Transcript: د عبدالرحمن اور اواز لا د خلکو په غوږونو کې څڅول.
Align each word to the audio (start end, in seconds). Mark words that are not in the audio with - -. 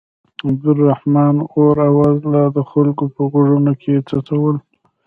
د 0.37 0.39
عبدالرحمن 0.51 1.35
اور 1.53 1.75
اواز 1.89 2.17
لا 2.33 2.43
د 2.55 2.59
خلکو 2.71 3.03
په 3.15 3.21
غوږونو 3.31 3.73
کې 3.81 3.93
څڅول. 4.09 4.55